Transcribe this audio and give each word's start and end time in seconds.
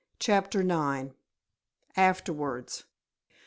CHAPTER 0.17 0.61
IX. 0.61 1.11
AFTERWARDS. 1.95 2.85